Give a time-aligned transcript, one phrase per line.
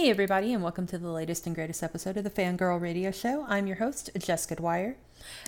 [0.00, 3.44] Hey, everybody, and welcome to the latest and greatest episode of the Fangirl Radio Show.
[3.46, 4.96] I'm your host, Jessica Dwyer.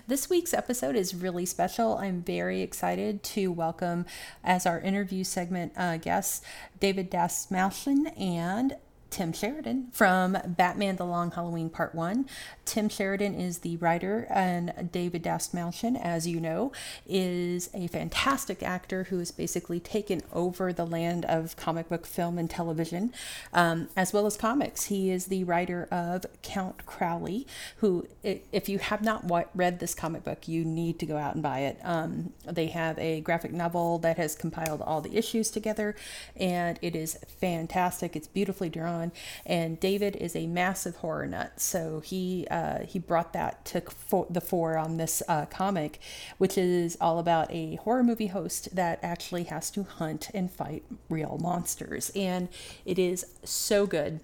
[0.07, 1.97] This week's episode is really special.
[1.97, 4.05] I'm very excited to welcome,
[4.45, 6.43] as our interview segment uh, guests,
[6.79, 8.77] David Dastmalchian and
[9.13, 12.27] Tim Sheridan from Batman The Long Halloween Part 1.
[12.65, 16.73] Tim Sheridan is the writer, and David Dastmalchian, as you know,
[17.07, 22.39] is a fantastic actor who has basically taken over the land of comic book film
[22.39, 23.13] and television,
[23.53, 24.87] um, as well as comics.
[24.87, 30.25] He is the writer of Count Crowley, who, if you have not read this comic
[30.25, 31.79] book, you need to go out and buy it.
[31.85, 35.95] Um, they have a graphic novel that has compiled all the issues together,
[36.35, 38.17] and it is fantastic.
[38.17, 39.13] It's beautifully drawn on.
[39.45, 44.27] And David is a massive horror nut, so he uh, he brought that to for
[44.31, 46.01] the fore on this uh, comic,
[46.39, 50.85] which is all about a horror movie host that actually has to hunt and fight
[51.09, 52.49] real monsters, and
[52.85, 54.21] it is so good.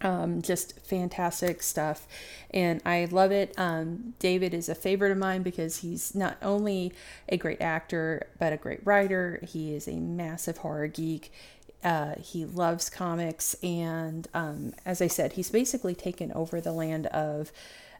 [0.00, 2.06] Um, just fantastic stuff.
[2.54, 3.52] And i love it.
[3.58, 6.92] Um, david is a favorite of mine because he's not only
[7.28, 9.40] a great actor but a great writer.
[9.42, 11.32] He is a massive horror geek
[11.84, 17.06] uh, he loves comics, and um, as I said, he's basically taken over the land
[17.06, 17.52] of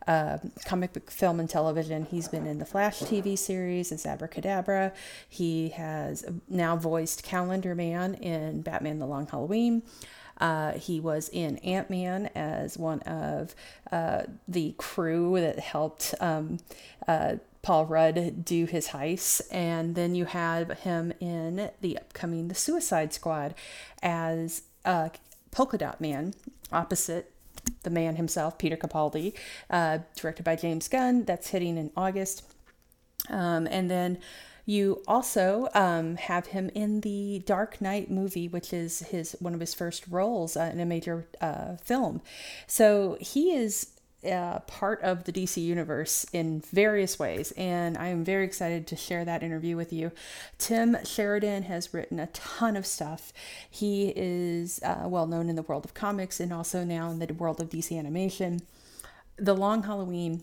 [0.06, 2.06] uh, comic book film and television.
[2.10, 4.92] He's been in the Flash TV series as Abracadabra.
[5.28, 9.82] He has now voiced Calendar Man in Batman: The Long Halloween.
[10.38, 13.54] Uh, he was in Ant Man as one of
[13.90, 16.58] uh, the crew that helped um,
[17.06, 22.54] uh, Paul Rudd do his heist, and then you have him in the upcoming The
[22.54, 23.54] Suicide Squad
[24.02, 25.08] as uh,
[25.50, 26.34] Polka Dot Man,
[26.72, 27.32] opposite
[27.82, 29.34] the man himself, Peter Capaldi,
[29.68, 31.24] uh, directed by James Gunn.
[31.24, 32.44] That's hitting in August,
[33.28, 34.18] um, and then
[34.68, 39.60] you also um, have him in the Dark Knight movie, which is his one of
[39.60, 42.20] his first roles uh, in a major uh, film.
[42.66, 43.98] So he is
[44.30, 48.96] uh, part of the DC universe in various ways, and I am very excited to
[48.96, 50.12] share that interview with you.
[50.58, 53.32] Tim Sheridan has written a ton of stuff.
[53.70, 57.32] He is uh, well known in the world of comics and also now in the
[57.32, 58.60] world of DC animation.
[59.38, 60.42] The Long Halloween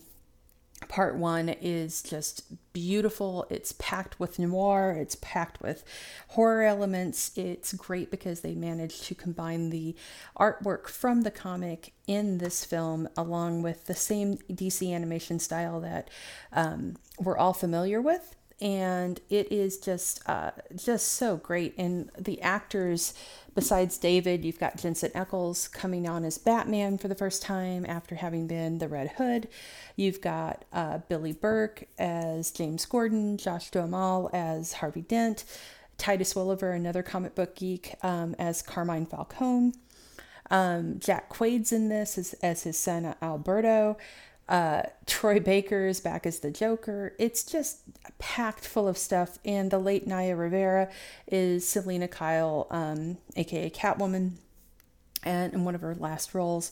[0.88, 2.44] part one is just
[2.74, 3.48] beautiful.
[3.50, 5.84] It's packed with noir, it's packed with
[6.30, 7.32] horror elements.
[7.36, 9.96] It's great because they managed to combine the
[10.38, 16.10] artwork from the comic in this film along with the same DC animation style that
[16.52, 18.36] um, we're all familiar with.
[18.62, 21.76] And it is just uh, just so great.
[21.78, 23.14] And the actors
[23.56, 28.16] Besides David, you've got Jensen Ackles coming on as Batman for the first time after
[28.16, 29.48] having been the Red Hood.
[29.96, 35.46] You've got uh, Billy Burke as James Gordon, Josh Duhamel as Harvey Dent,
[35.98, 39.72] Titus Welliver, another comic book geek, um, as Carmine Falcone.
[40.52, 43.98] Um, Jack Quaid's in this as, as his son Alberto.
[44.48, 47.14] Uh, Troy Baker's back as the Joker.
[47.18, 47.80] It's just
[48.20, 49.40] packed full of stuff.
[49.44, 50.90] And the late Naya Rivera
[51.28, 54.34] is Selina Kyle, um, aka Catwoman,
[55.24, 56.72] and in one of her last roles.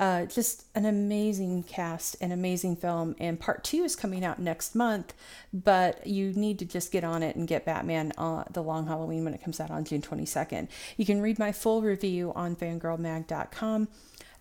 [0.00, 3.14] Uh, just an amazing cast, an amazing film.
[3.20, 5.12] And part two is coming out next month,
[5.52, 9.24] but you need to just get on it and get Batman uh, The Long Halloween
[9.24, 10.68] when it comes out on June 22nd.
[10.96, 13.88] You can read my full review on fangirlmag.com.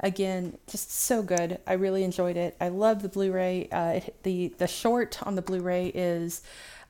[0.01, 1.59] Again, just so good.
[1.67, 2.55] I really enjoyed it.
[2.61, 3.67] I love the Blu-ray.
[3.71, 6.41] Uh, the the short on the Blu-ray is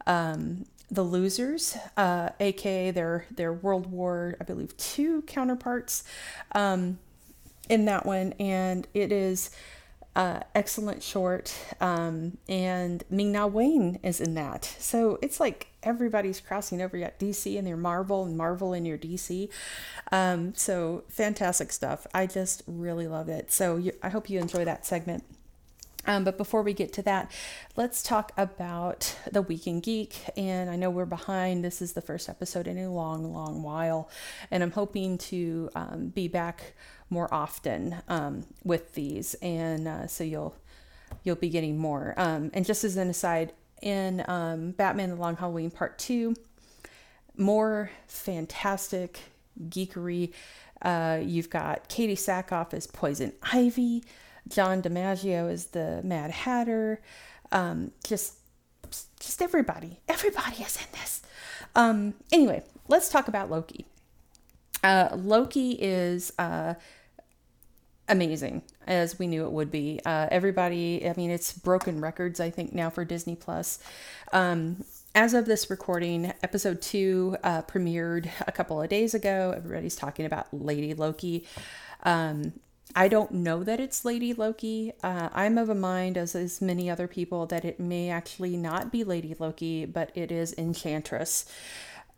[0.05, 6.03] um, the losers, uh, aka their their World War, I believe, two counterparts
[6.53, 6.99] um,
[7.67, 9.49] in that one, and it is
[10.15, 11.55] uh, excellent short.
[11.81, 16.97] Um, and Ming Na Wen is in that, so it's like everybody's crossing over.
[16.97, 19.49] at DC and their Marvel and Marvel in your DC.
[20.11, 22.05] Um, so fantastic stuff.
[22.13, 23.51] I just really love it.
[23.51, 25.23] So you, I hope you enjoy that segment.
[26.05, 27.31] Um, but before we get to that,
[27.75, 30.15] let's talk about the Week in Geek.
[30.37, 31.63] And I know we're behind.
[31.63, 34.09] This is the first episode in a long, long while.
[34.49, 36.73] And I'm hoping to um, be back
[37.09, 39.35] more often um, with these.
[39.35, 40.55] And uh, so you'll
[41.23, 42.13] you'll be getting more.
[42.17, 46.33] Um, and just as an aside, in um, Batman the Long Halloween Part 2.
[47.37, 49.19] More fantastic
[49.69, 50.33] geekery.
[50.81, 54.03] Uh, you've got Katee Sackhoff as Poison Ivy,
[54.47, 57.01] John DiMaggio as the Mad Hatter.
[57.51, 58.35] Um, just,
[59.19, 59.99] just everybody.
[60.07, 61.21] Everybody is in this.
[61.75, 63.85] Um, anyway, let's talk about Loki.
[64.83, 66.75] Uh, Loki is uh,
[68.09, 70.01] amazing as we knew it would be.
[70.05, 73.79] Uh, everybody, I mean, it's broken records, I think, now for Disney Plus.
[74.33, 74.83] Um,
[75.15, 79.53] as of this recording, episode two uh, premiered a couple of days ago.
[79.55, 81.45] Everybody's talking about Lady Loki.
[82.03, 82.53] Um,
[82.95, 84.93] I don't know that it's Lady Loki.
[85.03, 88.91] Uh, I'm of a mind, as is many other people, that it may actually not
[88.91, 91.45] be Lady Loki, but it is Enchantress.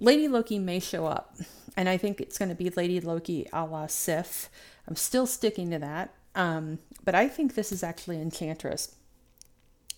[0.01, 1.35] Lady Loki may show up,
[1.77, 4.49] and I think it's going to be Lady Loki a la Sif.
[4.87, 8.95] I'm still sticking to that, um, but I think this is actually Enchantress,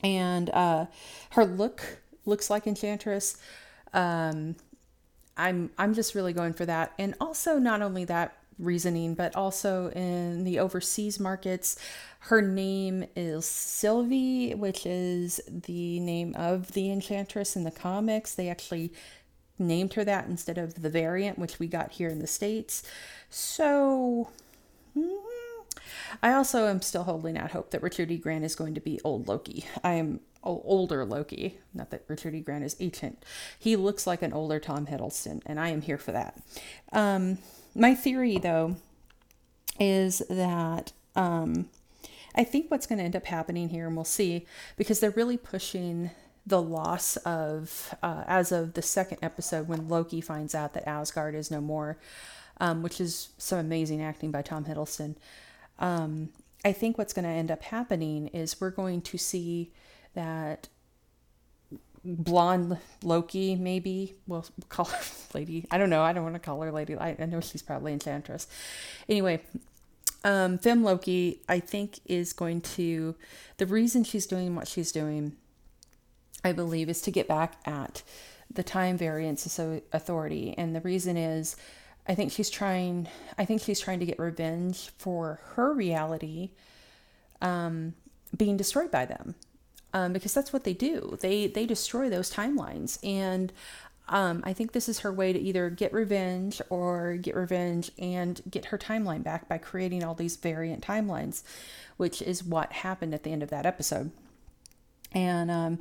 [0.04, 0.88] and uh,
[1.32, 3.38] her look looks like Enchantress.
[3.94, 4.58] Um,
[5.38, 9.90] I'm I'm just really going for that, and also not only that, reasoning, but also
[9.92, 11.78] in the overseas markets.
[12.20, 18.36] Her name is Sylvie, which is the name of the Enchantress in the comics.
[18.36, 18.94] They actually
[19.60, 22.84] named her that instead of the variant, which we got here in the States.
[23.30, 24.30] So.
[24.94, 25.24] Hmm,
[26.22, 28.18] I also am still holding out hope that Richard E.
[28.18, 29.66] Grant is going to be old Loki.
[29.84, 31.60] I am older Loki.
[31.74, 32.42] Not that Richard E.
[32.42, 33.24] Grant is ancient.
[33.58, 36.38] He looks like an older Tom Hiddleston, and I am here for that.
[36.92, 37.40] Um,
[37.76, 38.76] my theory, though,
[39.80, 41.70] is that um,
[42.36, 44.46] I think what's going to end up happening here, and we'll see,
[44.78, 46.12] because they're really pushing
[46.46, 51.36] the loss of, uh, as of the second episode, when Loki finds out that Asgard
[51.36, 51.98] is no more,
[52.60, 55.16] um, which is some amazing acting by Tom Hiddleston.
[55.80, 56.30] Um,
[56.66, 59.72] I think what's going to end up happening is we're going to see
[60.14, 60.70] that
[62.04, 64.16] blonde Loki, maybe.
[64.28, 65.04] We'll call her
[65.34, 65.66] Lady.
[65.72, 66.04] I don't know.
[66.04, 66.96] I don't want to call her Lady.
[66.96, 68.48] I, I know she's probably Enchantress.
[69.08, 69.42] Anyway,
[70.24, 73.16] um, Fem Loki, I think, is going to.
[73.58, 75.36] The reason she's doing what she's doing,
[76.44, 78.04] I believe, is to get back at
[78.52, 79.60] the Time Variance
[79.92, 80.56] Authority.
[80.58, 81.56] And the reason is.
[82.06, 83.08] I think she's trying.
[83.38, 86.50] I think she's trying to get revenge for her reality
[87.42, 87.94] um,
[88.36, 89.36] being destroyed by them
[89.94, 91.18] um, because that's what they do.
[91.22, 93.54] They they destroy those timelines, and
[94.10, 98.42] um, I think this is her way to either get revenge or get revenge and
[98.50, 101.44] get her timeline back by creating all these variant timelines,
[101.98, 104.12] which is what happened at the end of that episode.
[105.14, 105.80] And um,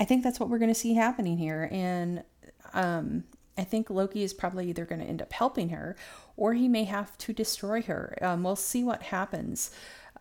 [0.00, 1.68] I think that's what we're going to see happening here.
[1.70, 2.24] And
[2.72, 3.24] um,
[3.58, 5.94] I think Loki is probably either going to end up helping her
[6.36, 8.16] or he may have to destroy her.
[8.22, 9.70] Um, we'll see what happens.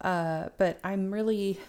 [0.02, 1.60] Uh, but I'm really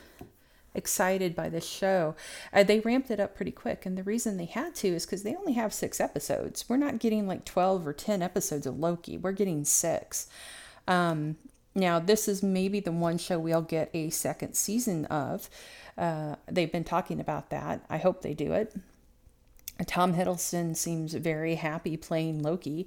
[0.74, 2.16] excited by this show.
[2.52, 5.22] Uh, they ramped it up pretty quick, and the reason they had to is because
[5.22, 6.64] they only have six episodes.
[6.68, 10.28] We're not getting like 12 or 10 episodes of Loki, we're getting six.
[10.86, 11.36] Um,
[11.75, 15.49] now, this is maybe the one show we'll get a second season of.
[15.96, 17.84] Uh, they've been talking about that.
[17.88, 18.75] I hope they do it.
[19.87, 22.87] Tom Hiddleston seems very happy playing Loki,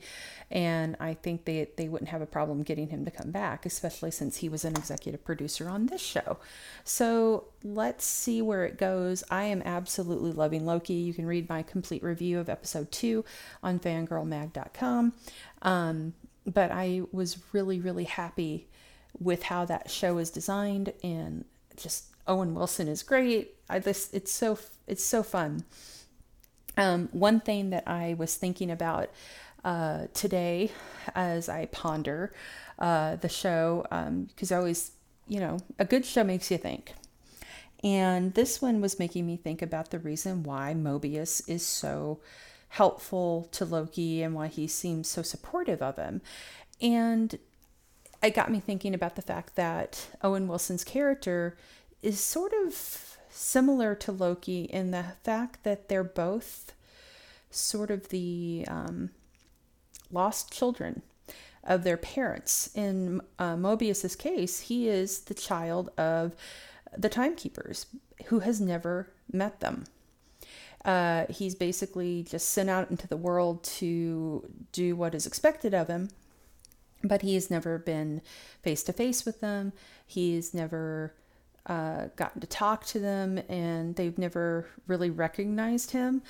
[0.51, 4.11] and I think they they wouldn't have a problem getting him to come back, especially
[4.11, 6.37] since he was an executive producer on this show.
[6.83, 9.23] So let's see where it goes.
[9.29, 10.93] I am absolutely loving Loki.
[10.93, 13.25] You can read my complete review of episode two
[13.63, 15.13] on fangirlmag.com.
[15.61, 16.13] Um,
[16.45, 18.67] but I was really really happy
[19.19, 21.45] with how that show is designed, and
[21.75, 23.55] just Owen Wilson is great.
[23.69, 24.57] I just it's so
[24.87, 25.65] it's so fun.
[26.77, 29.09] Um, one thing that I was thinking about
[29.63, 30.71] uh, today
[31.15, 32.33] as I ponder
[32.79, 34.91] uh, the show, because um, I always,
[35.27, 36.93] you know, a good show makes you think.
[37.83, 42.21] And this one was making me think about the reason why Mobius is so
[42.69, 46.21] helpful to Loki and why he seems so supportive of him.
[46.81, 47.37] And
[48.23, 51.57] it got me thinking about the fact that Owen Wilson's character
[52.01, 56.73] is sort of similar to Loki in the fact that they're both
[57.49, 59.09] sort of the um,
[60.11, 61.01] lost children
[61.63, 62.69] of their parents.
[62.75, 66.35] In uh, Mobius's case, he is the child of
[66.97, 67.87] the timekeepers
[68.25, 69.85] who has never met them.
[70.85, 75.87] Uh, he's basically just sent out into the world to do what is expected of
[75.87, 76.09] him,
[77.03, 78.21] but he has never been
[78.61, 79.73] face to face with them.
[80.05, 81.13] He's never
[81.65, 86.21] uh, gotten to talk to them and they've never really recognized him.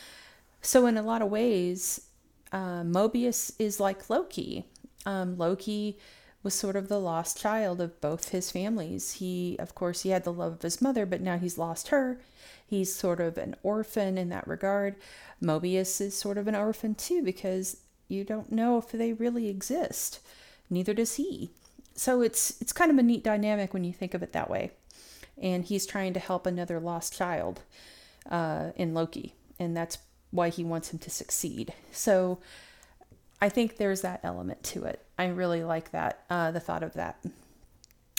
[0.62, 2.08] So, in a lot of ways,
[2.52, 4.66] uh, Mobius is like Loki.
[5.06, 5.98] Um, Loki
[6.42, 9.14] was sort of the lost child of both his families.
[9.14, 12.20] He, of course, he had the love of his mother, but now he's lost her.
[12.66, 14.96] He's sort of an orphan in that regard.
[15.42, 17.78] Mobius is sort of an orphan too because
[18.08, 20.20] you don't know if they really exist.
[20.70, 21.52] Neither does he.
[21.96, 24.72] So it's it's kind of a neat dynamic when you think of it that way
[25.42, 27.62] and he's trying to help another lost child
[28.30, 29.98] uh, in Loki, and that's
[30.32, 31.74] why he wants him to succeed.
[31.92, 32.40] So
[33.42, 35.04] I think there's that element to it.
[35.18, 37.24] I really like that, uh, the thought of that.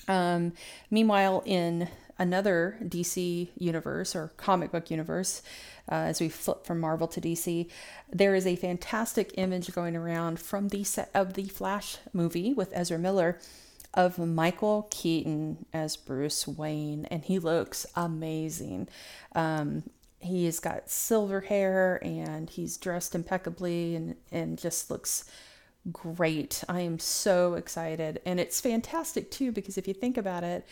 [0.06, 0.52] Um,
[0.90, 5.42] meanwhile, in another DC universe or comic book universe,
[5.90, 7.68] uh, as we flip from Marvel to DC,
[8.10, 12.72] there is a fantastic image going around from the set of the Flash movie with
[12.72, 13.38] Ezra Miller
[13.92, 18.88] of Michael Keaton as Bruce Wayne, and he looks amazing.
[19.34, 19.84] Um,
[20.24, 25.30] he has got silver hair and he's dressed impeccably and, and just looks
[25.92, 26.64] great.
[26.68, 28.20] I am so excited.
[28.24, 30.66] And it's fantastic too, because if you think about it,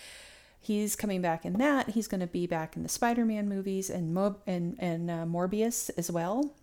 [0.63, 1.91] he's coming back in that.
[1.91, 5.25] He's going to be back in the Spider Man movies and, Mo- and, and uh,
[5.25, 6.55] Morbius as well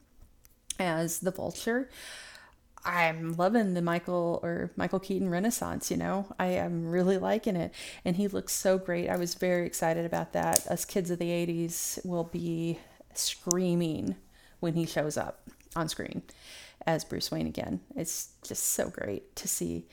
[0.80, 1.90] as the Vulture.
[2.86, 6.34] I'm loving the Michael or Michael Keaton Renaissance, you know.
[6.40, 7.74] I am really liking it.
[8.06, 9.10] And he looks so great.
[9.10, 10.66] I was very excited about that.
[10.68, 12.80] Us kids of the 80s will be
[13.14, 14.16] screaming
[14.62, 15.42] when he shows up
[15.76, 16.24] on screen
[16.88, 17.82] as Bruce Wayne again.
[17.98, 19.86] It's just so great to see.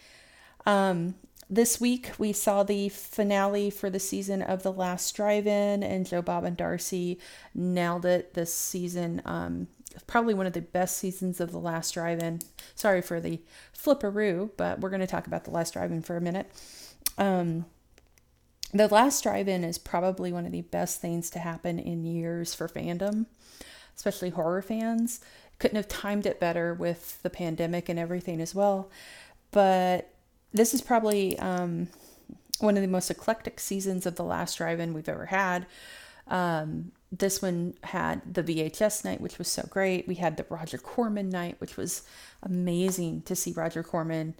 [0.64, 1.16] Um,
[1.48, 6.06] this week we saw the finale for the season of The Last Drive In, and
[6.06, 7.18] Joe Bob and Darcy
[7.54, 9.22] nailed it this season.
[9.24, 9.68] Um,
[10.06, 12.40] probably one of the best seasons of The Last Drive In.
[12.74, 13.40] Sorry for the
[13.76, 16.50] flipperoo, but we're going to talk about The Last Drive In for a minute.
[17.16, 17.66] Um,
[18.72, 22.54] the Last Drive In is probably one of the best things to happen in years
[22.54, 23.26] for fandom,
[23.96, 25.20] especially horror fans.
[25.58, 28.90] Couldn't have timed it better with the pandemic and everything as well.
[29.52, 30.10] But
[30.56, 31.88] this is probably um,
[32.58, 35.66] one of the most eclectic seasons of The Last Drive In we've ever had.
[36.28, 40.08] Um, this one had the VHS night, which was so great.
[40.08, 42.02] We had the Roger Corman night, which was
[42.42, 44.34] amazing to see Roger Corman.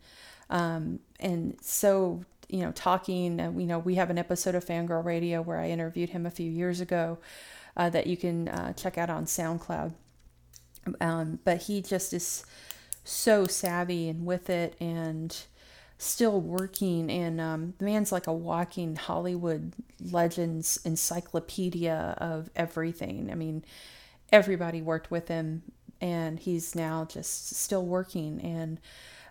[0.50, 5.04] Um, and so, you know, talking, uh, you know, we have an episode of Fangirl
[5.04, 7.18] Radio where I interviewed him a few years ago
[7.76, 9.92] uh, that you can uh, check out on SoundCloud.
[11.00, 12.44] Um, but he just is
[13.04, 15.36] so savvy and with it and
[15.98, 19.72] still working and um, the man's like a walking hollywood
[20.10, 23.30] legends encyclopedia of everything.
[23.30, 23.64] I mean
[24.30, 25.62] everybody worked with him
[26.00, 28.80] and he's now just still working and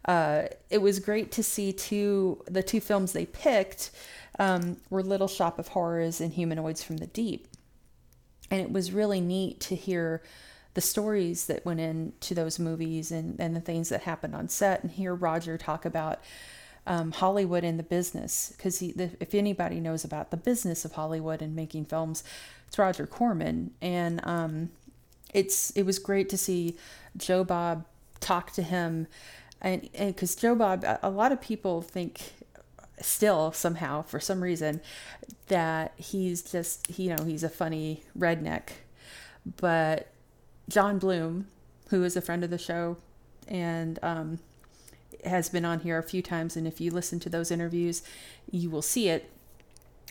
[0.05, 3.91] uh, it was great to see two the two films they picked
[4.39, 7.48] um, were little shop of horrors and humanoids from the deep.
[8.51, 10.22] And it was really neat to hear
[10.75, 14.84] the stories that went into those movies and, and the things that happened on set
[14.84, 16.20] and hear roger talk about
[16.88, 21.55] um, Hollywood and the business because if anybody knows about the business of Hollywood and
[21.55, 22.24] making films,
[22.67, 24.70] it's Roger Corman, and um,
[25.34, 26.77] it's it was great to see
[27.17, 27.86] Joe Bob
[28.20, 29.08] talk to him,
[29.62, 32.34] and because Joe Bob, a lot of people think
[33.01, 34.79] still somehow for some reason
[35.48, 38.70] that he's just you know he's a funny redneck,
[39.58, 40.12] but
[40.69, 41.48] John Bloom,
[41.89, 42.98] who is a friend of the show,
[43.48, 44.39] and um,
[45.24, 48.01] has been on here a few times, and if you listen to those interviews,
[48.51, 49.29] you will see it,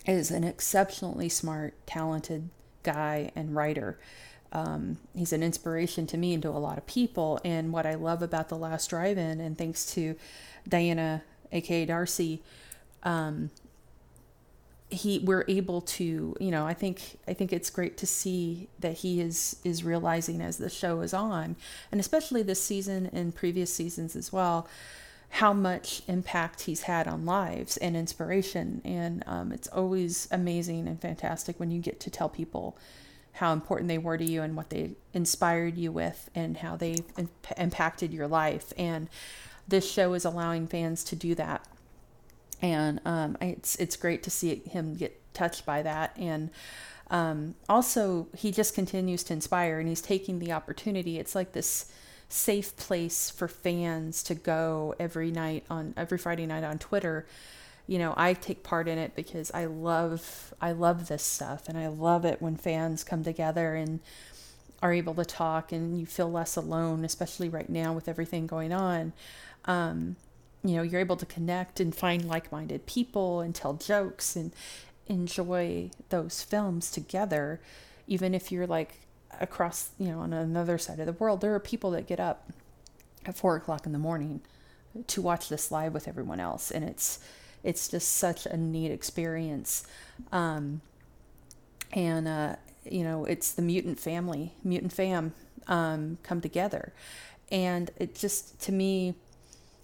[0.07, 2.51] is an exceptionally smart, talented
[2.83, 3.99] guy and writer.
[4.53, 7.41] Um, he's an inspiration to me and to a lot of people.
[7.45, 10.15] And what I love about the last drive-in, and thanks to
[10.69, 12.43] Diana, aka Darcy,
[13.03, 13.51] um,
[14.91, 18.99] he we're able to you know i think i think it's great to see that
[18.99, 21.57] he is is realizing as the show is on
[21.91, 24.69] and especially this season and previous seasons as well
[25.35, 28.81] how much impact he's had on lives and inspiration.
[28.85, 32.79] And um, it's always amazing and fantastic when you get to tell people
[33.33, 36.99] how important they were to you and what they inspired you with and how they
[37.19, 38.73] imp- impacted your life.
[38.79, 39.09] And
[39.67, 41.67] this show is allowing fans to do that.
[42.65, 46.17] And um, it's it's great to see him get touched by that.
[46.17, 46.49] And
[47.11, 51.19] um, also, he just continues to inspire, and he's taking the opportunity.
[51.19, 51.93] It's like this
[52.31, 57.27] safe place for fans to go every night on every Friday night on Twitter.
[57.87, 61.77] You know, I take part in it because I love I love this stuff and
[61.77, 64.01] I love it when fans come together and
[64.83, 68.73] are able to talk and you feel less alone, especially right now with everything going
[68.73, 69.13] on.
[69.67, 70.17] Um,
[70.65, 74.53] you know, you're able to connect and find like-minded people and tell jokes and
[75.07, 77.61] enjoy those films together
[78.07, 79.01] even if you're like
[79.41, 82.51] across, you know, on another side of the world, there are people that get up
[83.27, 84.41] at four o'clock in the morning
[85.07, 87.19] to watch this live with everyone else, and it's
[87.63, 89.87] it's just such a neat experience.
[90.31, 90.83] Um,
[91.93, 95.33] and uh, you know, it's the mutant family, mutant fam,
[95.67, 96.93] um, come together,
[97.51, 99.15] and it just to me,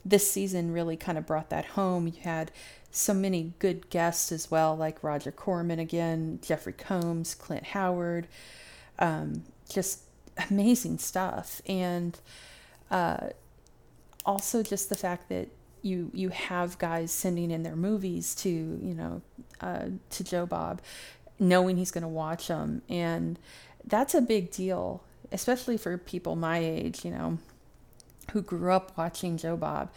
[0.04, 2.06] this season really kind of brought that home.
[2.06, 2.50] You had
[2.90, 8.26] so many good guests as well, like Roger Corman again, Jeffrey Combs, Clint Howard
[9.00, 10.00] um, just
[10.50, 11.60] amazing stuff.
[11.66, 12.18] And
[12.90, 13.30] uh,
[14.24, 15.48] also just the fact that
[15.82, 19.22] you you have guys sending in their movies to you know
[19.60, 20.82] uh, to Joe Bob,
[21.38, 23.38] knowing he's going to watch them, and
[23.86, 25.02] that's a big deal,
[25.32, 27.38] especially for people my age, you know,
[28.32, 29.90] who grew up watching Joe Bob,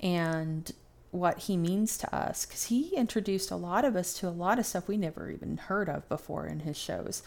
[0.00, 0.72] and
[1.10, 4.58] what he means to us because he introduced a lot of us to a lot
[4.58, 7.22] of stuff we never even heard of before in his shows.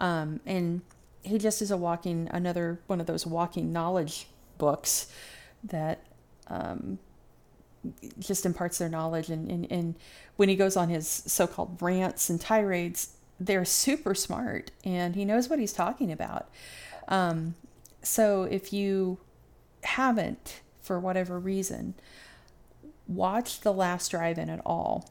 [0.00, 0.82] Um, and
[1.22, 5.06] he just is a walking, another one of those walking knowledge books
[5.64, 6.04] that
[6.48, 6.98] um,
[8.18, 9.28] just imparts their knowledge.
[9.28, 9.94] And, and, and
[10.36, 15.24] when he goes on his so called rants and tirades, they're super smart and he
[15.24, 16.48] knows what he's talking about.
[17.06, 17.54] Um,
[18.02, 19.18] so if you
[19.88, 21.94] haven't, for whatever reason,
[23.06, 25.10] watched The Last Drive In at all,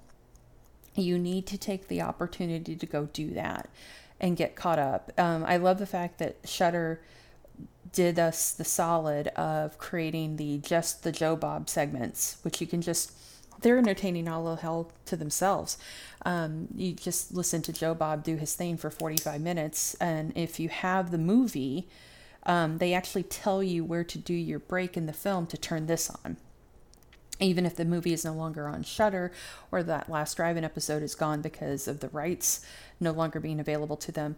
[0.96, 3.70] you need to take the opportunity to go do that
[4.20, 5.12] and get caught up.
[5.18, 7.02] Um, I love the fact that Shudder
[7.92, 12.82] did us the solid of creating the just the Joe Bob segments, which you can
[12.82, 13.12] just
[13.62, 15.78] they're entertaining all the hell to themselves.
[16.24, 20.60] Um, you just listen to Joe Bob do his thing for 45 minutes, and if
[20.60, 21.88] you have the movie,
[22.48, 25.86] um, they actually tell you where to do your break in the film to turn
[25.86, 26.38] this on.
[27.39, 29.32] Even if the movie is no longer on Shudder
[29.72, 32.66] or that last drive-in episode is gone because of the rights
[33.00, 34.36] no longer being available to them,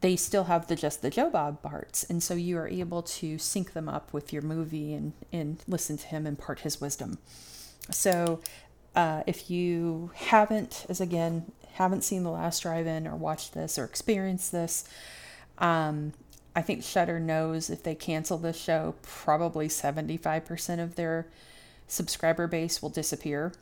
[0.00, 3.36] they still have the just the Joe Bob parts, and so you are able to
[3.36, 7.18] sync them up with your movie and and listen to him impart his wisdom.
[7.90, 8.40] So,
[8.94, 13.84] uh, if you haven't, as again, haven't seen the last drive-in or watched this or
[13.84, 14.84] experienced this,
[15.58, 16.14] um,
[16.54, 21.26] I think Shudder knows if they cancel this show, probably seventy-five percent of their
[21.86, 23.52] subscriber base will disappear.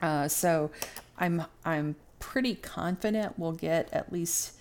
[0.00, 0.70] Uh, so,
[1.18, 4.52] I'm I'm pretty confident we'll get at least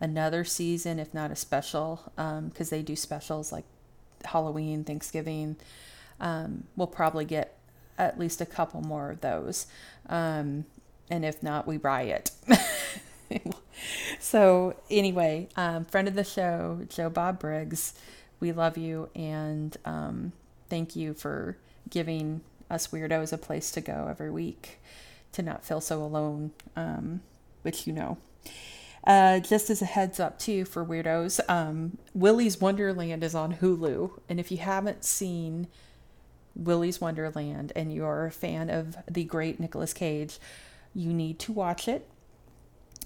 [0.00, 3.64] another season, if not a special, because um, they do specials like
[4.24, 5.56] Halloween, Thanksgiving.
[6.20, 7.56] Um, we'll probably get
[7.98, 9.66] at least a couple more of those.
[10.08, 10.66] Um,
[11.10, 12.30] and if not, we riot.
[14.20, 17.94] so, anyway, um, friend of the show, Joe Bob Briggs,
[18.40, 20.32] we love you and um,
[20.68, 21.56] thank you for
[21.88, 24.80] giving us weirdos a place to go every week
[25.32, 27.20] to not feel so alone, um,
[27.62, 28.18] which you know.
[29.06, 34.18] Uh, just as a heads up, too, for weirdos, um, Wonderland is on Hulu.
[34.28, 35.68] And if you haven't seen
[36.56, 40.38] Willy's Wonderland and you're a fan of the great Nicolas Cage,
[40.94, 42.08] you need to watch it.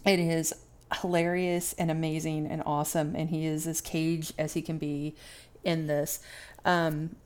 [0.04, 0.52] It is
[1.00, 3.14] hilarious and amazing and awesome.
[3.14, 5.14] And he is as cage as he can be
[5.64, 6.20] in this.
[6.64, 7.16] Um,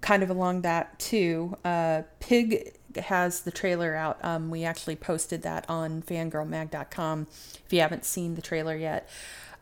[0.00, 4.18] kind of along that, too, uh, Pig has the trailer out.
[4.24, 7.26] Um, we actually posted that on fangirlmag.com
[7.64, 9.08] if you haven't seen the trailer yet.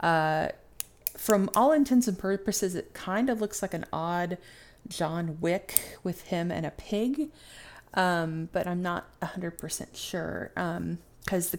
[0.00, 0.48] Uh,
[1.16, 4.38] from all intents and purposes, it kind of looks like an odd
[4.88, 7.30] John Wick with him and a pig,
[7.94, 11.58] um, but I'm not 100% sure because um,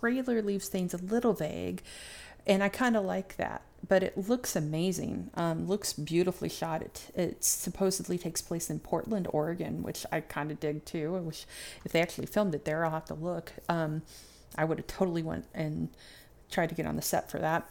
[0.00, 1.82] trailer leaves things a little vague,
[2.46, 5.30] and I kind of like that but it looks amazing.
[5.34, 6.82] Um, looks beautifully shot.
[6.82, 11.16] It it supposedly takes place in Portland, Oregon, which I kind of dig too.
[11.16, 11.46] I wish
[11.84, 13.52] if they actually filmed it there, I'll have to look.
[13.68, 14.02] Um,
[14.56, 15.88] I would have totally went and
[16.50, 17.68] tried to get on the set for that.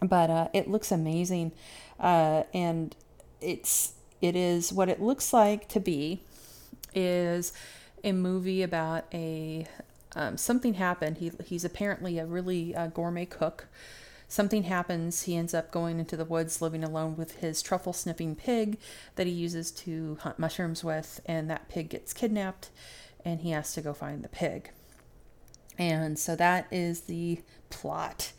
[0.00, 1.52] But uh, it looks amazing,
[2.00, 2.94] uh, and
[3.40, 6.22] it's it is what it looks like to be
[6.94, 7.52] is
[8.04, 9.66] a movie about a
[10.16, 11.18] um, something happened.
[11.18, 13.68] He he's apparently a really uh, gourmet cook
[14.32, 15.24] Something happens.
[15.24, 18.78] He ends up going into the woods living alone with his truffle sniffing pig
[19.16, 22.70] that he uses to hunt mushrooms with, and that pig gets kidnapped
[23.26, 24.70] and he has to go find the pig.
[25.78, 28.32] And so that is the plot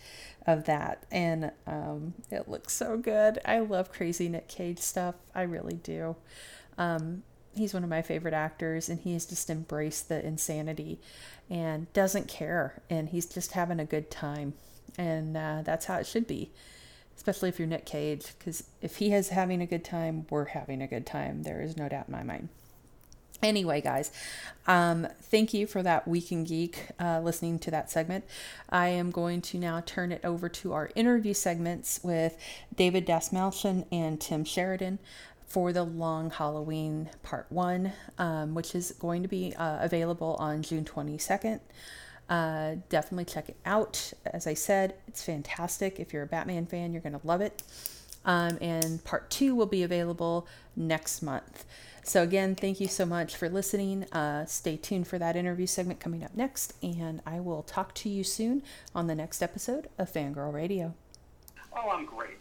[0.47, 1.03] of that.
[1.11, 3.37] And um, it looks so good.
[3.45, 5.13] I love crazy Nick Cage stuff.
[5.35, 6.15] I really do.
[6.75, 7.21] Um,
[7.55, 10.99] he's one of my favorite actors, and he has just embraced the insanity
[11.49, 12.81] and doesn't care.
[12.89, 14.53] And he's just having a good time.
[14.97, 16.51] And uh, that's how it should be
[17.15, 20.81] especially if you're nick cage because if he is having a good time we're having
[20.81, 21.43] a good time.
[21.43, 22.49] There is no doubt in my mind.
[23.41, 24.11] Anyway guys
[24.67, 28.23] um, thank you for that week in geek uh, listening to that segment.
[28.69, 32.37] I am going to now turn it over to our interview segments with
[32.75, 34.99] david Dastmalchian and tim sheridan
[35.45, 40.61] for the long halloween part one um, which is going to be uh, available on
[40.61, 41.59] june 22nd
[42.29, 44.13] uh, definitely check it out.
[44.25, 45.99] As I said, it's fantastic.
[45.99, 47.63] If you're a Batman fan, you're going to love it.
[48.25, 51.65] Um, and part two will be available next month.
[52.05, 54.03] So, again, thank you so much for listening.
[54.11, 58.09] Uh, stay tuned for that interview segment coming up next, and I will talk to
[58.09, 60.95] you soon on the next episode of Fangirl Radio.
[61.75, 62.39] Oh, I'm great.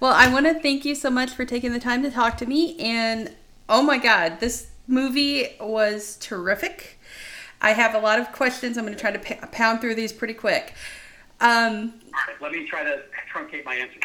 [0.00, 2.46] Well, I want to thank you so much for taking the time to talk to
[2.46, 2.76] me.
[2.78, 3.34] And
[3.68, 6.98] oh my God, this movie was terrific.
[7.60, 8.76] I have a lot of questions.
[8.76, 10.74] I'm going to try to pound through these pretty quick.
[11.40, 11.94] Um,
[12.40, 13.02] let me try to
[13.32, 14.02] truncate my answers.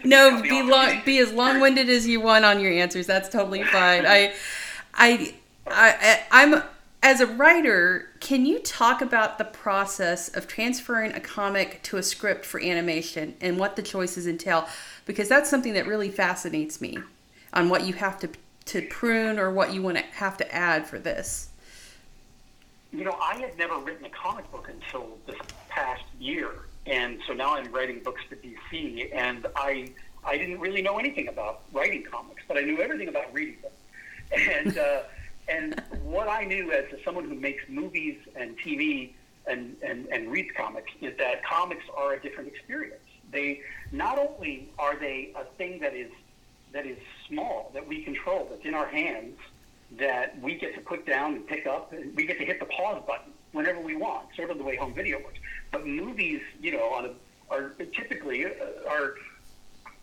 [0.04, 3.06] no, be long, be as long-winded as you want on your answers.
[3.06, 4.04] That's totally fine.
[4.06, 4.34] I,
[4.94, 5.34] I,
[5.66, 6.62] I, I'm
[7.06, 8.08] as a writer.
[8.18, 13.36] Can you talk about the process of transferring a comic to a script for animation
[13.40, 14.66] and what the choices entail?
[15.04, 16.98] Because that's something that really fascinates me
[17.52, 18.28] on what you have to
[18.64, 21.50] to prune or what you want to have to add for this.
[22.92, 25.36] You know, I had never written a comic book until this
[25.68, 26.50] past year,
[26.86, 29.90] and so now I'm writing books for DC, and I
[30.24, 33.70] I didn't really know anything about writing comics, but I knew everything about reading them.
[34.32, 35.02] And uh,
[35.48, 39.12] and what I knew as someone who makes movies and TV
[39.46, 43.02] and, and, and reads comics is that comics are a different experience.
[43.30, 43.60] They
[43.92, 46.10] not only are they a thing that is
[46.72, 49.38] that is small, that we control, that's in our hands,
[49.92, 52.66] that we get to put down and pick up, and we get to hit the
[52.66, 55.38] pause button whenever we want, sort of the way home video works.
[55.70, 57.10] But movies, you know, on a,
[57.50, 58.50] are typically uh,
[58.90, 59.14] are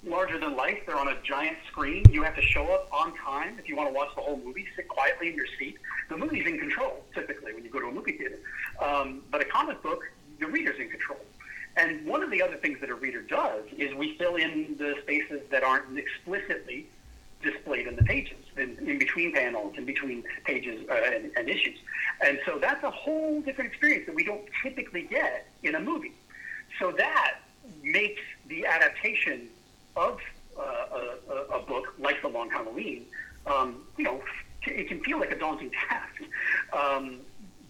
[0.05, 0.79] larger than life.
[0.85, 2.03] They're on a giant screen.
[2.09, 4.65] You have to show up on time if you want to watch the whole movie.
[4.75, 5.77] Sit quietly in your seat.
[6.09, 8.39] The movie's in control typically when you go to a movie theater.
[8.81, 10.03] Um, but a comic book,
[10.39, 11.19] the reader's in control.
[11.75, 14.95] And one of the other things that a reader does is we fill in the
[15.01, 16.87] spaces that aren't explicitly
[17.41, 21.77] displayed in the pages, in, in between panels, in between pages uh, and, and issues.
[22.21, 26.13] And so that's a whole different experience that we don't typically get in a movie.
[26.79, 27.39] So that
[27.81, 29.49] makes the adaptation
[29.95, 30.19] of
[30.57, 30.61] uh,
[31.29, 33.05] a, a, book like The Long Halloween,
[33.47, 34.21] um, you know,
[34.65, 36.21] it can feel like a daunting task
[36.71, 37.19] um,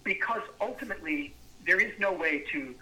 [0.04, 1.34] because ultimately
[1.66, 2.74] there is no way to,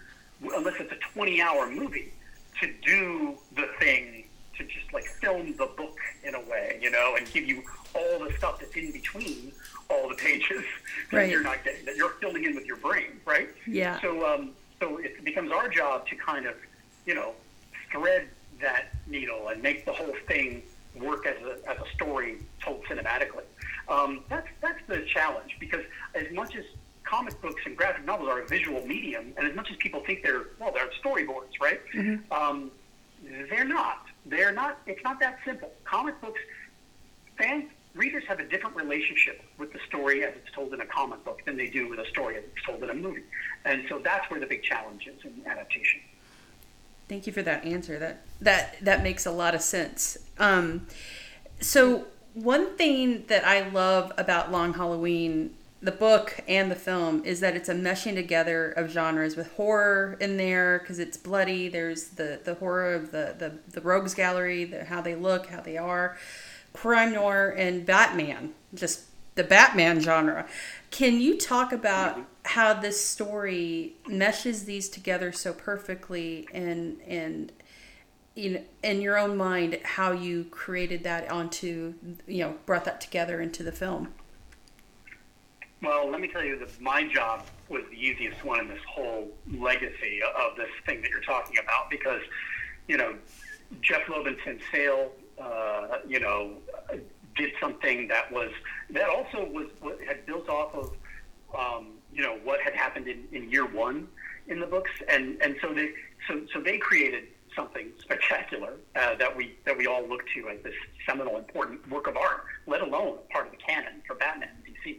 [0.56, 2.12] unless it's a 20-hour movie,
[2.60, 4.24] to do the thing
[4.56, 7.62] to just like film the book in a way, you know, and give you
[7.94, 9.52] all the stuff that's in between
[9.88, 10.64] all the pages
[11.10, 11.30] that right.
[11.30, 13.48] you're not getting, that you're filling in with your brain, right?
[13.66, 14.00] Yeah.
[14.00, 14.50] So, um,
[14.80, 16.54] so it becomes our job to kind of,
[17.06, 17.32] you know,
[17.90, 18.28] thread
[18.62, 20.62] that needle and make the whole thing
[21.00, 23.44] work as a, as a story told cinematically.
[23.88, 26.64] Um, that's that's the challenge because as much as
[27.04, 30.22] comic books and graphic novels are a visual medium, and as much as people think
[30.22, 31.80] they're well, they're storyboards, right?
[31.94, 32.32] Mm-hmm.
[32.32, 32.70] Um,
[33.50, 34.06] they're not.
[34.26, 34.78] They're not.
[34.86, 35.70] It's not that simple.
[35.84, 36.40] Comic books,
[37.36, 41.24] fans, readers have a different relationship with the story as it's told in a comic
[41.24, 43.24] book than they do with a story as it's told in a movie,
[43.64, 46.00] and so that's where the big challenge is in adaptation.
[47.08, 47.98] Thank you for that answer.
[47.98, 50.18] That that that makes a lot of sense.
[50.38, 50.86] Um,
[51.60, 57.40] so one thing that I love about Long Halloween, the book and the film, is
[57.40, 61.68] that it's a meshing together of genres with horror in there because it's bloody.
[61.68, 65.60] There's the the horror of the the, the rogues gallery, the, how they look, how
[65.60, 66.16] they are,
[66.72, 68.54] crime noir, and Batman.
[68.74, 69.02] Just
[69.34, 70.46] the Batman genre.
[70.92, 77.50] Can you talk about how this story meshes these together so perfectly and and
[78.36, 81.94] know in your own mind how you created that onto
[82.26, 84.08] you know brought that together into the film?
[85.82, 89.28] Well, let me tell you that my job was the easiest one in this whole
[89.58, 92.20] legacy of this thing that you're talking about because,
[92.86, 93.16] you know,
[93.80, 94.08] Jeph
[94.46, 96.58] and Sale, uh, you know,
[97.36, 98.50] did something that was
[98.90, 99.68] that also was
[100.06, 100.96] had built off of
[101.58, 104.08] um, you know what had happened in, in year one
[104.48, 105.92] in the books, and and so they
[106.28, 110.62] so so they created something spectacular uh, that we that we all look to as
[110.62, 110.74] this
[111.06, 114.98] seminal important work of art, let alone part of the canon for Batman and DC.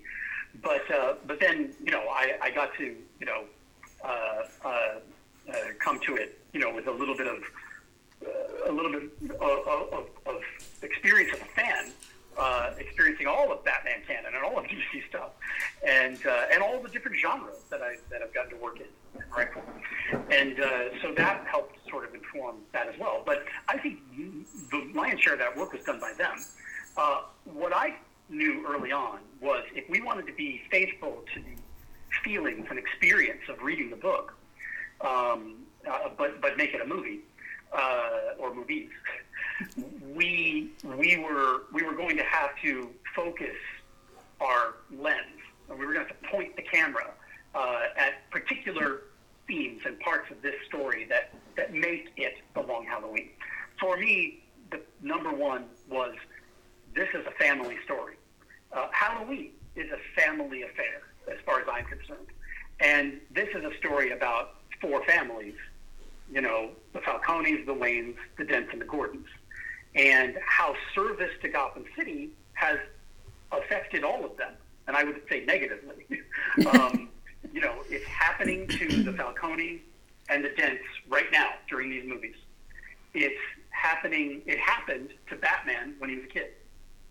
[0.62, 3.43] But uh, but then you know I, I got to you know
[4.04, 7.43] uh, uh, uh come to it you know with a little bit of
[8.26, 9.04] uh, a little bit
[9.41, 10.41] of, of, of
[10.82, 11.53] experience uh,
[13.25, 15.31] all of Batman canon and all of DC stuff,
[15.88, 19.21] and uh, and all the different genres that I that I've gotten to work in,
[19.36, 19.49] right?
[20.31, 23.23] And uh, so that helped sort of inform that as well.
[23.25, 23.99] But I think
[24.71, 26.36] the lion's share of that work was done by them.
[26.97, 27.95] Uh, what I
[28.29, 31.55] knew early on was if we wanted to be faithful to the
[32.23, 34.33] feelings and experience of reading the book,
[35.01, 35.55] um,
[35.89, 37.21] uh, but but make it a movie
[37.73, 38.89] uh, or movies
[40.15, 43.55] we we were we were going to have to focus
[44.41, 45.17] our lens,
[45.69, 47.12] and we were going to have to point the camera
[47.55, 49.01] uh, at particular
[49.47, 53.29] themes and parts of this story that that make it the Long Halloween.
[53.79, 56.15] For me, the number one was
[56.95, 58.15] this is a family story.
[58.71, 62.27] Uh, Halloween is a family affair, as far as I'm concerned,
[62.79, 65.55] and this is a story about four families.
[66.31, 69.27] You know, the Falcones, the Waynes, the Dents, and the Gordons
[69.95, 72.77] and how service to Gotham City has
[73.51, 74.53] affected all of them,
[74.88, 76.21] and I would say negatively.
[76.73, 77.09] um,
[77.53, 79.81] you know, it's happening to the Falcone
[80.29, 82.36] and the Dents right now during these movies.
[83.13, 84.41] It's happening.
[84.45, 86.47] It happened to Batman when he was a kid.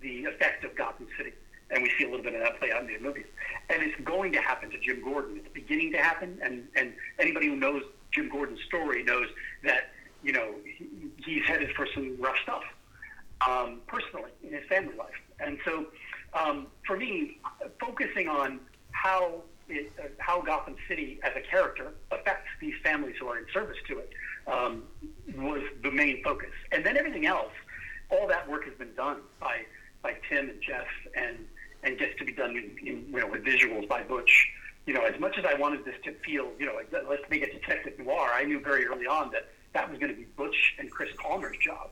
[0.00, 1.32] The effect of Gotham City,
[1.70, 3.26] and we see a little bit of that play out in these movies.
[3.70, 5.36] And it's going to happen to Jim Gordon.
[5.36, 9.26] It's beginning to happen, and and anybody who knows Jim Gordon's story knows
[9.64, 10.86] that you know he,
[11.24, 12.64] he's headed for some rough stuff
[13.46, 15.10] um, personally in his family life.
[15.38, 15.86] And so,
[16.34, 17.38] um, for me,
[17.80, 18.60] focusing on
[18.90, 23.46] how it, uh, how Gotham City as a character affects these families who are in
[23.52, 24.10] service to it
[24.46, 24.82] um,
[25.36, 26.50] was the main focus.
[26.70, 27.52] And then everything else,
[28.12, 29.62] all that work has been done by
[30.02, 31.38] by Tim and Jeph, and
[31.82, 34.48] and gets to be done in, in you know with visuals by Butch.
[34.86, 37.42] You know, as much as I wanted this to feel, you know, like, let's make
[37.42, 40.74] it detective noir, I knew very early on that that was going to be Butch
[40.78, 41.90] and Chris Palmer's job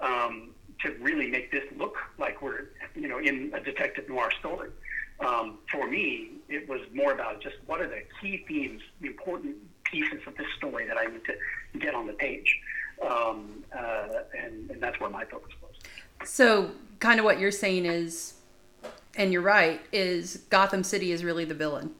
[0.00, 0.50] um,
[0.82, 4.70] to really make this look like we're, you know, in a detective noir story.
[5.20, 9.56] Um, for me, it was more about just what are the key themes, the important
[9.84, 12.58] pieces of this story that I need to get on the page.
[13.02, 14.06] Um, uh,
[14.38, 16.28] and, and that's where my focus was.
[16.28, 18.34] So, kind of what you're saying is,
[19.16, 21.94] and you're right, is Gotham City is really the villain.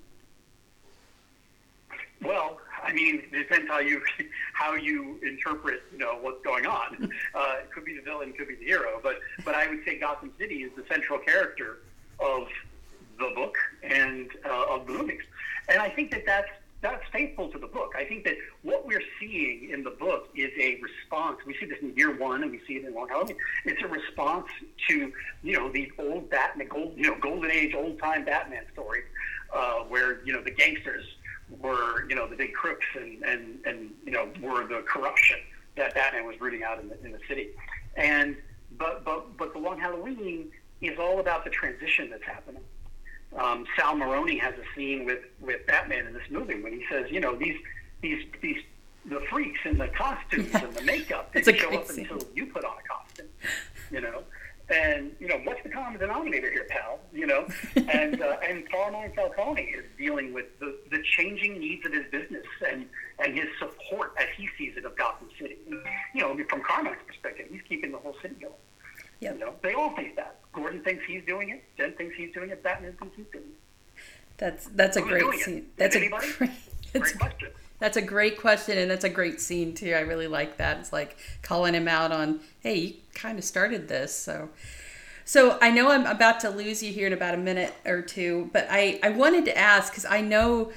[2.23, 4.03] Well, I mean, it depends how you
[4.53, 7.11] how you interpret, you know, what's going on.
[7.35, 9.85] Uh, it could be the villain, it could be the hero, but but I would
[9.85, 11.79] say Gotham City is the central character
[12.21, 12.47] of
[13.19, 15.23] the book and uh, of the movies,
[15.69, 16.49] and I think that that's
[16.85, 17.95] that's faithful to the book.
[17.97, 21.39] I think that what we're seeing in the book is a response.
[21.47, 23.37] We see this in year one, and we see it in Long Halloween.
[23.65, 24.47] It's a response
[24.89, 25.11] to
[25.43, 29.05] you know the old Batman, gold, you know, golden age, old time Batman stories,
[29.55, 31.07] uh, where you know the gangsters
[31.59, 35.39] were you know the big crooks and and and you know were the corruption
[35.77, 37.49] that Batman was rooting out in the, in the city,
[37.97, 38.37] and
[38.77, 40.51] but but but the Long Halloween
[40.83, 42.63] is all about the transition that's happening.
[43.37, 47.11] Um, Sal Maroni has a scene with with Batman in this movie when he says,
[47.11, 47.57] you know, these
[48.01, 48.59] these these
[49.07, 50.65] the freaks in the costumes yeah.
[50.65, 52.09] and the makeup didn't show up scene.
[52.11, 53.29] until you put on a costume,
[53.91, 54.23] you know.
[54.71, 56.99] And you know what's the common denominator here, pal?
[57.13, 61.93] You know, and uh, and Carmine Falcone is dealing with the, the changing needs of
[61.93, 62.87] his business and
[63.19, 65.59] and his support as he sees it of Gotham City.
[66.15, 68.55] You know, from Carmine's perspective, he's keeping the whole city going.
[69.21, 69.35] Yep.
[69.35, 70.37] You know, they all think that.
[70.53, 71.65] Gordon thinks he's doing it.
[71.77, 72.63] Jen thinks he's doing it.
[72.63, 74.01] Batman thinks he's doing it.
[74.37, 75.67] That's that's a Who's great scene.
[75.77, 76.51] That's a great, great
[77.19, 77.51] question.
[77.81, 79.93] That's a great question, and that's a great scene too.
[79.93, 80.79] I really like that.
[80.79, 84.49] It's like calling him out on, "Hey, you kind of started this." So,
[85.25, 88.51] so I know I'm about to lose you here in about a minute or two,
[88.53, 90.73] but I I wanted to ask because I know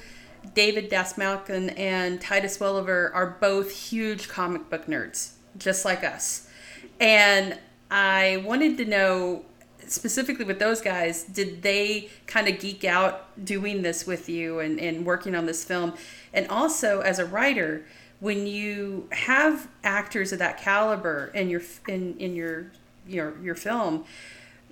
[0.54, 6.48] David Dastmalchian and Titus Welliver are both huge comic book nerds, just like us,
[7.00, 7.58] and
[7.90, 9.44] I wanted to know
[9.86, 14.78] specifically with those guys, did they kind of geek out doing this with you and,
[14.78, 15.94] and working on this film?
[16.32, 17.84] And also, as a writer,
[18.20, 22.72] when you have actors of that caliber in your in, in your
[23.06, 24.04] your your film,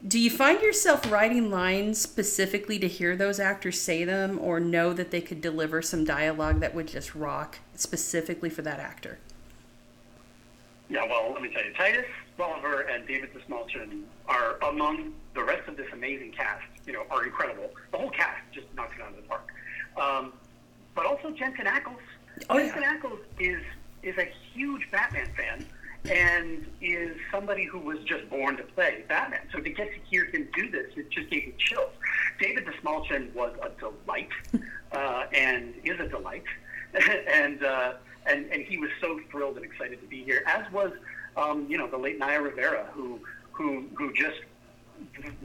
[0.07, 4.93] do you find yourself writing lines specifically to hear those actors say them, or know
[4.93, 9.19] that they could deliver some dialogue that would just rock specifically for that actor?
[10.89, 12.07] Yeah, well, let me tell you, Titus
[12.39, 16.65] Welliver and David Dastmalchian are among the rest of this amazing cast.
[16.87, 17.71] You know, are incredible.
[17.93, 19.49] The whole cast just knocks it out of the park.
[19.97, 20.33] Um,
[20.95, 21.97] but also Jensen Ackles.
[22.51, 22.99] Oh, Jensen yeah.
[22.99, 23.63] Ackles is
[24.03, 25.67] is a huge Batman fan
[26.11, 29.41] and is somebody who was just born to play Batman.
[29.53, 31.91] So to get to hear him do this, it just gave me chills.
[32.39, 34.29] David Dastmalchian was a delight
[34.93, 36.45] uh, and is a delight,
[37.29, 37.65] and.
[37.65, 37.95] Uh,
[38.29, 40.93] and, and he was so thrilled and excited to be here, as was,
[41.37, 43.21] um, you know, the late Naya Rivera, who,
[43.53, 44.39] who, who just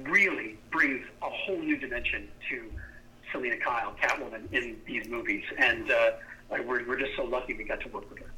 [0.03, 2.71] really brings a whole new dimension to
[3.31, 5.43] Selina Kyle, Catwoman, in these movies.
[5.57, 6.11] And uh,
[6.49, 8.31] we're, we're just so lucky we got to work with her.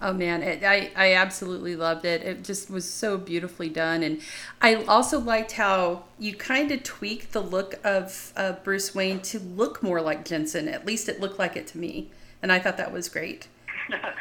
[0.00, 2.22] Oh man, it, I I absolutely loved it.
[2.22, 4.22] It just was so beautifully done, and
[4.60, 9.38] I also liked how you kind of tweaked the look of uh, Bruce Wayne to
[9.38, 10.66] look more like Jensen.
[10.66, 12.10] At least it looked like it to me,
[12.42, 13.48] and I thought that was great.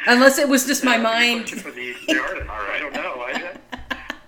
[0.08, 1.50] Unless it was just my mind.
[1.50, 2.50] For the, the artist.
[2.50, 3.22] I don't know.
[3.22, 3.58] I,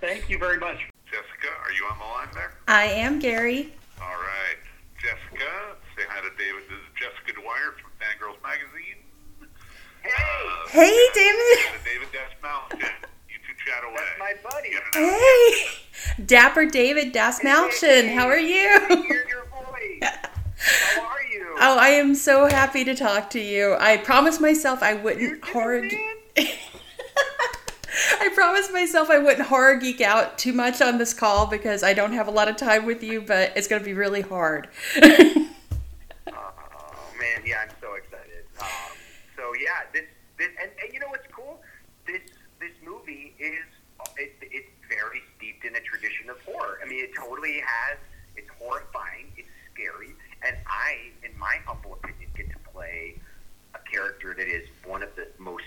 [0.00, 0.78] thank you very much.
[1.06, 2.54] Jessica, are you on the line there?
[2.68, 3.72] I am, Gary.
[4.00, 4.58] All right.
[5.00, 6.62] Jessica, say hi to David.
[6.68, 9.04] This is Jessica Dwyer from Fangirls Magazine.
[10.02, 10.10] Hey.
[10.10, 11.80] Uh, hey, David.
[11.84, 12.90] David Dastmalchian.
[13.28, 14.04] You two chat away.
[14.18, 14.70] That's my buddy.
[14.92, 16.24] Hey.
[16.24, 18.12] Dapper David Dastmalchian.
[18.14, 18.78] How are you?
[20.64, 20.94] Hear your voice.
[20.94, 21.56] How are you?
[21.58, 23.76] Oh, I am so happy to talk to you.
[23.78, 25.88] I promised myself I wouldn't horror.
[28.20, 31.94] I promised myself I wouldn't horror geek out too much on this call because I
[31.94, 34.68] don't have a lot of time with you, but it's going to be really hard.
[35.02, 35.42] oh
[36.26, 38.44] man, yeah, I'm so excited.
[38.60, 38.66] Um,
[39.36, 40.04] so yeah, this
[40.38, 41.60] this and, and you know what's cool?
[42.06, 42.22] This
[42.60, 43.64] this movie is
[44.16, 46.78] it, it's very steeped in a tradition of horror.
[46.84, 47.98] I mean, it totally has horrifying.
[47.98, 48.13] It's scary,
[50.46, 53.16] and I, in my humble opinion, get to play
[53.74, 55.64] a character that is one of the most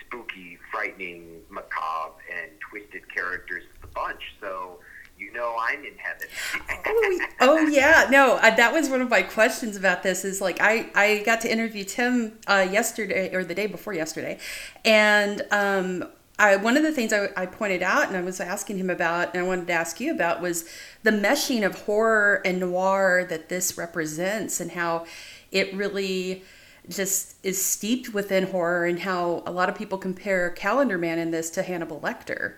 [0.00, 4.22] spooky, frightening, macabre, and twisted characters of the bunch.
[4.40, 4.78] So
[5.18, 6.28] you know I'm in heaven.
[6.86, 10.24] oh, oh yeah, no, uh, that was one of my questions about this.
[10.24, 14.38] Is like I I got to interview Tim uh, yesterday or the day before yesterday,
[14.84, 16.04] and um,
[16.38, 19.34] I, one of the things I, I, pointed out and I was asking him about,
[19.34, 20.64] and I wanted to ask you about, was
[21.02, 25.06] the meshing of horror and noir that this represents, and how
[25.50, 26.42] it really
[26.88, 31.30] just is steeped within horror, and how a lot of people compare Calendar Man in
[31.30, 32.54] this to Hannibal Lecter.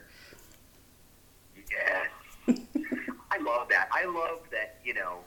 [1.70, 2.08] Yes,
[3.30, 3.88] I love that.
[3.92, 4.78] I love that.
[4.84, 5.18] You know,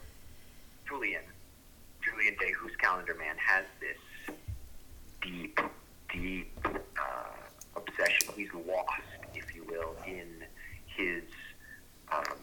[0.87, 1.21] Julian,
[2.01, 4.35] Julian Day, who's Calendar Man, has this
[5.21, 5.59] deep,
[6.11, 6.49] deep.
[8.35, 9.01] He's lost,
[9.33, 10.43] if you will, in
[10.85, 11.23] his
[12.11, 12.37] um,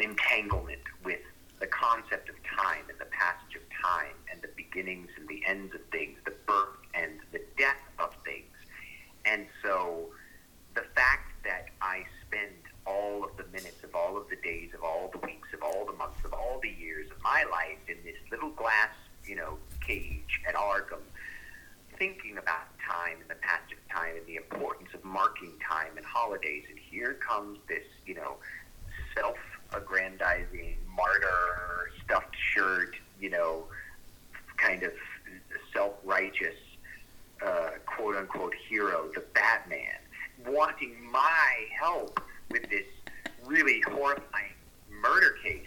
[0.00, 1.20] entanglement with
[1.60, 5.74] the concept of time and the passage of time and the beginnings and the ends
[5.74, 8.54] of things, the birth and the death of things.
[9.24, 10.06] And so
[10.74, 12.52] the fact that I spend
[12.86, 15.84] all of the minutes of all of the days of all the weeks of all
[15.84, 18.90] the months of all the years of my life in this little glass,
[19.24, 21.02] you know, cage at Arkham,
[21.98, 26.06] thinking about time and the passage of time and the importance of marking time and
[26.06, 26.64] holidays.
[26.70, 28.36] And here comes this, you know,
[29.14, 33.64] self-aggrandizing martyr stuffed shirt, you know,
[34.56, 34.92] kind of
[35.74, 36.56] self-righteous
[37.44, 39.98] uh, quote-unquote hero, the Batman,
[40.46, 42.86] wanting my help with this
[43.44, 44.54] really horrifying
[45.02, 45.66] murder case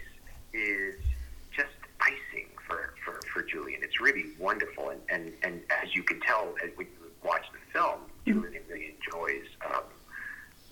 [0.52, 0.96] is
[1.54, 1.70] just
[2.00, 3.80] icing for, for, for Julian.
[3.82, 4.90] It's really wonderful.
[4.90, 6.86] And, and, and as you can tell, as we
[7.24, 9.84] watch the film, Julian really enjoys um,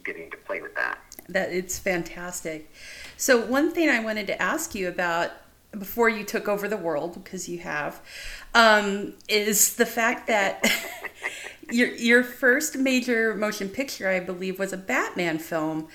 [0.05, 0.99] getting to play with that.
[1.29, 2.69] That it's fantastic.
[3.17, 5.31] So one thing I wanted to ask you about
[5.79, 8.01] before you took over the world, because you have,
[8.55, 10.69] um, is the fact that
[11.71, 15.87] your your first major motion picture, I believe, was a Batman film.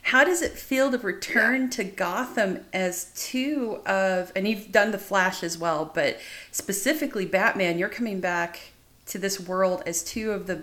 [0.00, 1.70] How does it feel to return yeah.
[1.70, 6.18] to Gotham as two of, and you've done The Flash as well, but
[6.52, 8.60] specifically Batman, you're coming back
[9.06, 10.62] to this world as two of the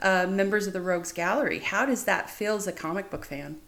[0.00, 1.58] uh, members of the Rogues Gallery.
[1.58, 3.58] How does that feel as a comic book fan?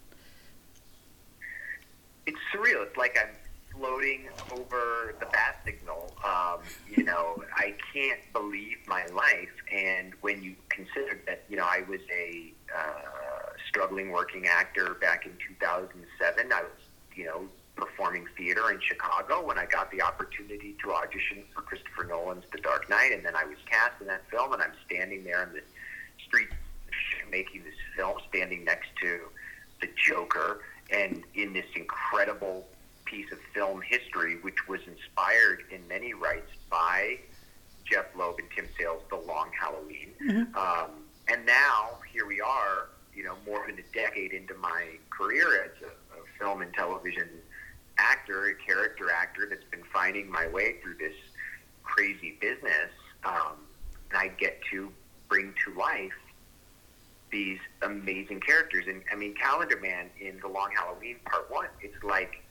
[2.27, 2.85] It's surreal.
[2.85, 3.35] It's like I'm
[3.73, 6.13] floating over the bat signal.
[6.25, 9.55] Um, you know, I can't believe my life.
[9.73, 15.27] And when you consider that, you know, I was a uh, struggling working actor back
[15.27, 16.71] in 2007, I was,
[17.15, 22.05] you know, performing theater in Chicago when I got the opportunity to audition for Christopher
[22.05, 25.25] Nolan's The Dark Knight, and then I was cast in that film, and I'm standing
[25.25, 25.61] there in the
[26.27, 26.49] street
[27.31, 29.21] making this film, standing next to
[29.81, 32.67] the Joker, and in this incredible
[33.05, 37.19] piece of film history, which was inspired in many rights by
[37.85, 40.11] Jeph Loeb and Tim Sale's The Long Halloween.
[40.23, 40.57] Mm-hmm.
[40.57, 40.91] Um,
[41.29, 45.83] and now here we are, you know, more than a decade into my career as
[45.83, 47.29] a, a film and television
[47.99, 51.15] actor, a character actor that's been finding my way through this
[51.83, 52.91] crazy business,
[53.25, 53.57] um,
[54.15, 54.93] I get to
[55.29, 56.13] bring to life
[57.31, 58.85] these amazing characters.
[58.89, 62.43] And I mean, Calendar Man in The Long Halloween Part One, it's like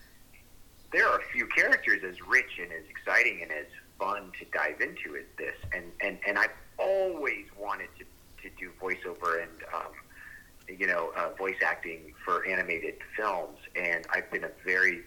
[0.92, 3.66] there are a few characters as rich and as exciting and as
[4.00, 5.56] fun to dive into as this.
[5.74, 8.06] And and and I've always wanted to
[8.44, 14.30] to do voiceover and um, you know uh, voice acting for animated films, and I've
[14.32, 15.04] been a very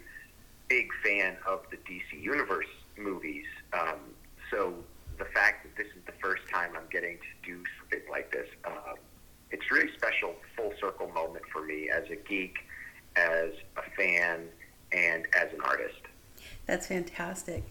[0.67, 3.45] big fan of the DC Universe movies.
[3.73, 3.99] Um,
[4.51, 4.73] so
[5.17, 8.47] the fact that this is the first time I'm getting to do something like this,
[8.65, 8.93] uh,
[9.51, 12.57] it's a really special, full circle moment for me as a geek,
[13.15, 14.41] as a fan,
[14.91, 15.99] and as an artist.
[16.65, 17.63] That's fantastic.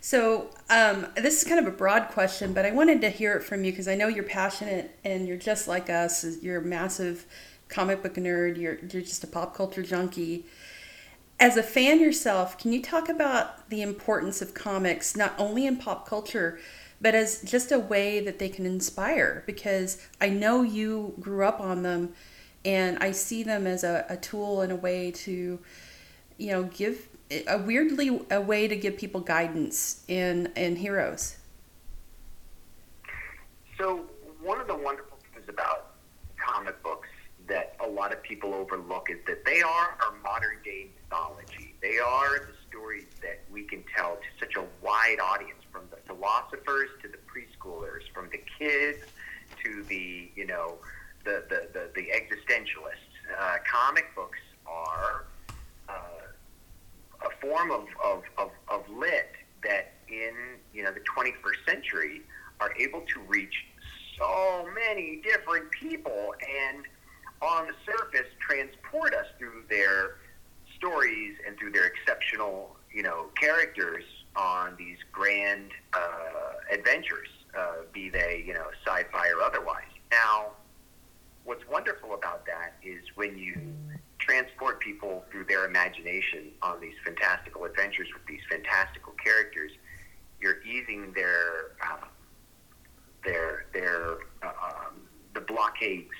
[0.00, 3.42] So, um, this is kind of a broad question, but I wanted to hear it
[3.42, 6.24] from you because I know you're passionate and you're just like us.
[6.40, 7.26] You're a massive
[7.68, 8.56] comic book nerd.
[8.56, 10.46] You're you're just a pop culture junkie
[11.40, 15.76] as a fan yourself, can you talk about the importance of comics not only in
[15.76, 16.58] pop culture,
[17.00, 19.42] but as just a way that they can inspire?
[19.46, 22.14] Because I know you grew up on them,
[22.64, 25.58] and I see them as a, a tool and a way to,
[26.38, 27.08] you know, give
[27.46, 31.36] a weirdly a way to give people guidance in in heroes.
[33.76, 34.06] So
[34.42, 35.92] one of the wonderful things about
[36.36, 37.08] comic books
[37.48, 41.74] that a lot of people overlook is that they are our modern day mythology.
[41.80, 46.12] They are the stories that we can tell to such a wide audience, from the
[46.12, 48.98] philosophers to the preschoolers, from the kids
[49.62, 50.74] to the you know
[51.24, 53.04] the the the, the existentialists.
[53.38, 55.26] Uh, comic books are
[55.88, 55.94] uh,
[57.40, 60.32] form of, of, of, of lit that in
[60.72, 62.22] you know the 21st century
[62.60, 63.66] are able to reach
[64.18, 66.34] so many different people
[66.66, 66.84] and
[67.42, 70.16] on the surface transport us through their
[70.76, 74.04] stories and through their exceptional you know characters
[74.38, 75.98] on these grand uh,
[76.72, 77.28] adventures,
[77.58, 79.90] uh, be they you know sci-fi or otherwise.
[80.10, 80.52] Now,
[81.44, 83.60] what's wonderful about that is when you
[84.18, 89.72] transport people through their imagination on these fantastical adventures with these fantastical characters,
[90.40, 92.06] you're easing their uh,
[93.24, 95.00] their their um,
[95.34, 96.12] the blockades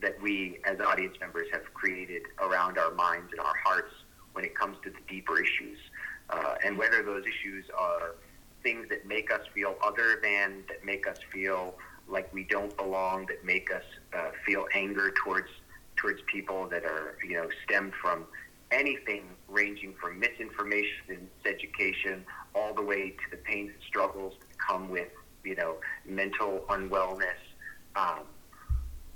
[0.00, 3.92] that we as audience members have created around our minds and our hearts
[4.32, 5.78] when it comes to the deeper issues,
[6.30, 8.14] uh, and whether those issues are
[8.62, 11.74] things that make us feel other than, that make us feel
[12.08, 13.84] like we don't belong, that make us
[14.16, 15.48] uh, feel anger towards
[15.96, 18.24] towards people that are you know stemmed from
[18.70, 22.24] anything ranging from misinformation and education
[22.54, 25.08] all the way to the pains and struggles that come with
[25.44, 25.76] you know
[26.06, 27.40] mental unwellness.
[27.96, 28.20] Um,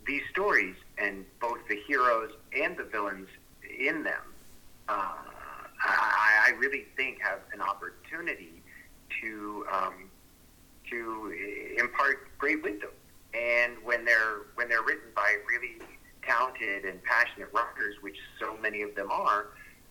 [0.07, 3.29] these stories and both the heroes and the villains
[3.79, 4.23] in them,
[4.89, 5.15] uh,
[6.59, 8.63] really think have an opportunity
[9.21, 10.11] to um,
[10.91, 11.35] to
[11.79, 12.91] impart great wisdom.
[13.35, 15.79] And when they're when they're written by really
[16.23, 19.49] talented and passionate writers, which so many of them are,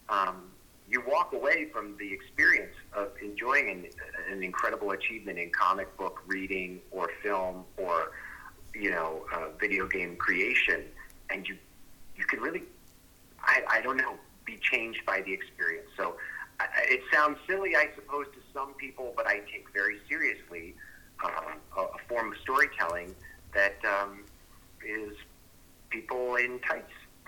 [0.09, 0.51] um,
[0.89, 3.86] you walk away from the experience of enjoying an,
[4.32, 8.12] an incredible achievement in comic book reading or film or
[8.76, 10.84] you know uh, video game creation,
[11.30, 11.57] and you
[12.16, 12.64] you can really
[13.43, 15.88] I, I don't know be changed by the experience.
[15.97, 16.18] So
[16.89, 20.76] it sounds silly, I suppose, to some people, but I take very seriously
[21.24, 21.30] uh,
[21.78, 23.16] a, a form of storytelling
[23.53, 24.24] that um,
[24.86, 25.16] is
[25.89, 26.91] people in tights.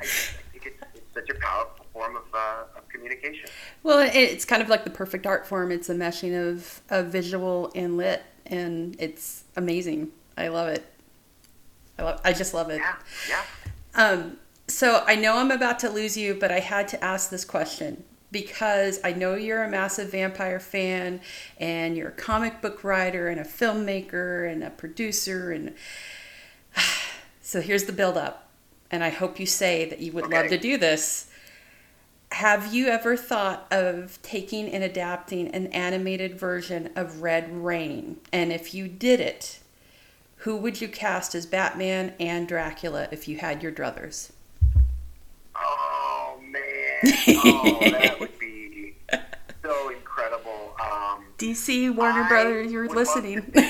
[0.00, 3.48] I think it's, it's such a powerful form of, uh, of communication.
[3.82, 5.70] Well, it's kind of like the perfect art form.
[5.70, 10.08] It's a meshing of, of visual and lit, and it's amazing.
[10.36, 10.84] I love it.
[11.98, 12.20] I love.
[12.24, 12.78] I just love it.
[12.78, 12.96] Yeah,
[13.28, 13.42] yeah.
[13.94, 17.44] Um, so I know I'm about to lose you, but I had to ask this
[17.44, 21.20] question because I know you're a massive vampire fan
[21.58, 25.74] and you're a comic book writer and a filmmaker and a producer and
[27.40, 28.48] so here's the build up
[28.90, 30.36] and I hope you say that you would Okay.
[30.36, 31.26] love to do this.
[32.32, 38.18] Have you ever thought of taking and adapting an animated version of Red Rain?
[38.32, 39.60] And if you did it,
[40.42, 44.30] who would you cast as Batman and Dracula if you had your druthers?
[47.04, 48.94] Oh that would be
[49.62, 50.74] so incredible.
[50.80, 53.50] Um, DC Warner I Brothers, you're listening.
[53.54, 53.62] yeah,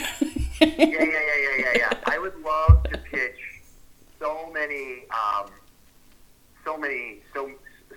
[0.61, 1.93] yeah, yeah, yeah, yeah, yeah.
[2.07, 3.39] I would love to pitch
[4.19, 5.51] so many, um,
[6.65, 7.51] so many, so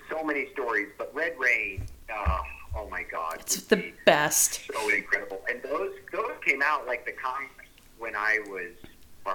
[0.10, 0.90] so many stories.
[0.98, 2.40] But Red Rain, uh,
[2.76, 4.62] oh my God, it's the be best.
[4.74, 5.42] so incredible.
[5.50, 7.54] And those those came out like the comics
[8.00, 8.72] when I was,
[9.26, 9.34] uh,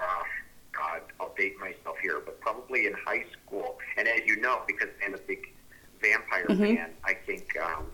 [0.73, 3.79] God, I'll date myself here, but probably in high school.
[3.97, 5.53] And as you know, because I'm a big
[6.01, 6.77] vampire Mhm.
[6.77, 7.91] fan, I think um,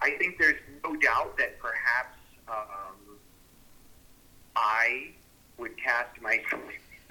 [0.00, 2.16] I think there's no doubt that perhaps
[2.48, 3.18] um,
[4.56, 5.10] I
[5.58, 6.60] would cast myself.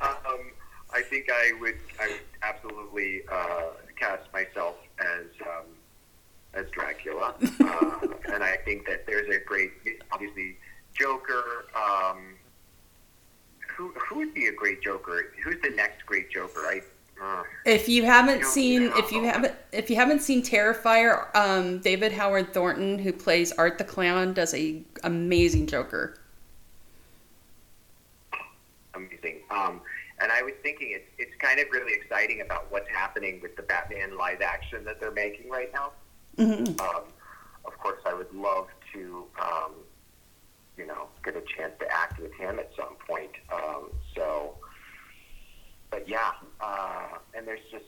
[0.00, 0.52] um,
[0.92, 1.78] I think I would.
[2.00, 5.66] I would absolutely uh, cast myself as um,
[6.54, 9.70] as Dracula, uh, and I think that there's a great,
[10.12, 10.56] obviously,
[10.94, 11.66] Joker.
[11.76, 12.34] Um,
[14.10, 15.32] who would be a great Joker?
[15.44, 16.60] Who's the next great Joker?
[16.66, 16.82] I.
[17.22, 18.96] Uh, If you haven't seen, no.
[18.96, 23.78] if you haven't, if you haven't seen Terrifier, um, David Howard Thornton, who plays Art
[23.78, 26.16] the Clown, does a amazing Joker.
[28.94, 29.40] amazing.
[29.50, 29.80] Um,
[30.20, 33.62] and I was thinking it's it's kind of really exciting about what's happening with the
[33.62, 35.92] Batman live action that they're making right now.
[36.38, 36.80] Mhm.
[36.80, 37.04] Um,
[37.66, 39.74] of course, I would love to, um,
[40.80, 43.32] you know, get a chance to act with him at some point.
[43.52, 44.56] Um, so,
[45.90, 47.84] but yeah, uh, and there's just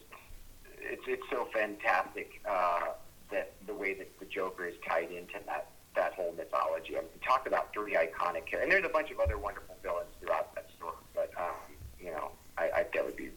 [0.78, 2.88] it's it's so fantastic uh,
[3.30, 6.96] that the way that the Joker is tied into that that whole mythology.
[6.96, 10.10] I mean, talk about three iconic characters, and there's a bunch of other wonderful villains
[10.20, 10.96] throughout that story.
[11.14, 13.30] But um, you know, I, I that would be.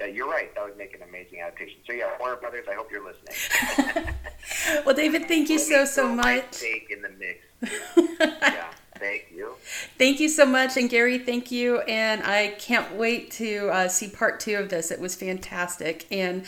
[0.00, 0.52] That you're right.
[0.56, 1.78] That would make an amazing adaptation.
[1.86, 2.66] So yeah, Warner Brothers.
[2.68, 4.08] I hope you're listening.
[4.84, 6.52] well, David, thank you so so much.
[6.52, 7.44] Stake in the mix.
[8.20, 9.54] yeah, thank you.
[9.98, 11.80] Thank you so much, and Gary, thank you.
[11.80, 14.90] And I can't wait to uh, see part two of this.
[14.90, 16.44] It was fantastic, and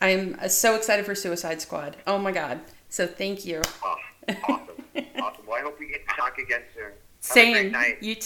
[0.00, 1.96] I'm uh, so excited for Suicide Squad.
[2.06, 2.60] Oh my god!
[2.88, 3.62] So thank you.
[3.82, 4.62] Awesome, awesome.
[5.46, 6.84] Well, I hope we get to talk again soon.
[6.84, 7.96] Have Same.
[8.00, 8.20] You too.